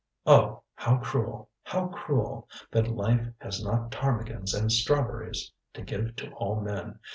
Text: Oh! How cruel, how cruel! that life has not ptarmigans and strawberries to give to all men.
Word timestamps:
Oh! 0.25 0.63
How 0.73 0.97
cruel, 0.97 1.51
how 1.61 1.89
cruel! 1.89 2.49
that 2.71 2.87
life 2.87 3.27
has 3.37 3.63
not 3.63 3.91
ptarmigans 3.91 4.51
and 4.55 4.71
strawberries 4.71 5.51
to 5.75 5.83
give 5.83 6.15
to 6.15 6.31
all 6.31 6.59
men. 6.59 6.97